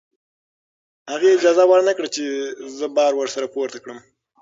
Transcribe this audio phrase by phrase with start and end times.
[1.11, 2.23] هغې اجازه ورنکړه چې
[2.77, 3.99] زه بار ورسره پورته کړم.